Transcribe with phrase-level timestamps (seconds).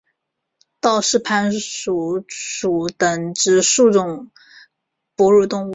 [0.79, 4.31] 道氏攀鼠属等之数种
[5.15, 5.69] 哺乳动物。